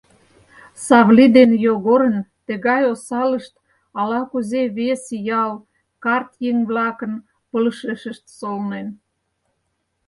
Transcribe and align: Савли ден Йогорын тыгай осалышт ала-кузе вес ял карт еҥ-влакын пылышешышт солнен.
Савли 0.85 1.25
ден 1.35 1.51
Йогорын 1.65 2.15
тыгай 2.47 2.83
осалышт 2.93 3.53
ала-кузе 3.99 4.63
вес 4.77 5.03
ял 5.43 5.51
карт 6.03 6.31
еҥ-влакын 6.49 7.13
пылышешышт 7.49 8.25
солнен. 8.39 8.87